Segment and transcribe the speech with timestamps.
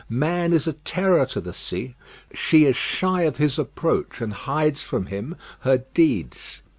[0.09, 1.93] Man is a terror to the sea;
[2.33, 6.63] she is shy of his approach, and hides from him her deeds.